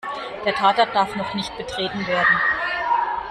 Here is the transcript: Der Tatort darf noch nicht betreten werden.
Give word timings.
Der 0.45 0.55
Tatort 0.55 0.95
darf 0.95 1.15
noch 1.15 1.35
nicht 1.35 1.55
betreten 1.59 2.07
werden. 2.07 2.39